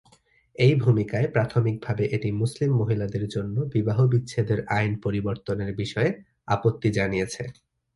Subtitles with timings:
[0.55, 6.09] এই ভূমিকায় প্রাথমিকভাবে এটি মুসলিম মহিলাদের জন্য বিবাহবিচ্ছেদের আইন পরিবর্তনের বিষয়ে
[6.47, 7.43] আপত্তি জানিয়েছে।